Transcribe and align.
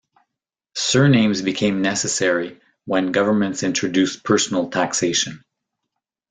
Surnames 0.73 1.43
became 1.43 1.83
necessary 1.83 2.59
when 2.85 3.11
governments 3.11 3.61
introduced 3.61 4.23
personal 4.23 4.71
taxation. 4.71 5.43